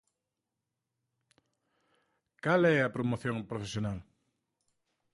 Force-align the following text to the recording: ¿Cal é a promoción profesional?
¿Cal 2.43 2.61
é 2.75 2.77
a 2.81 2.93
promoción 2.95 3.37
profesional? 3.51 3.99